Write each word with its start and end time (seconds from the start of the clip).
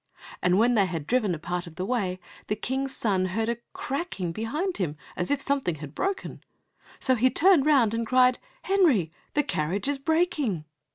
And 0.41 0.57
when 0.57 0.73
they 0.73 0.87
had 0.87 1.05
driven 1.05 1.35
a 1.35 1.37
part 1.37 1.67
of 1.67 1.75
the 1.75 1.85
way 1.85 2.19
the 2.47 2.55
King's 2.55 2.97
son 2.97 3.27
heard 3.27 3.49
a 3.49 3.57
cracking 3.71 4.31
behind 4.31 4.77
him 4.77 4.97
as 5.15 5.29
if 5.29 5.39
something 5.39 5.75
had 5.75 5.93
broken. 5.93 6.43
So 6.99 7.13
he 7.13 7.29
turned 7.29 7.67
round 7.67 7.93
and 7.93 8.07
cried, 8.07 8.39
"Henry, 8.63 9.11
the 9.35 9.43
carriage 9.43 9.87
is 9.87 9.99
breaking." 9.99 10.65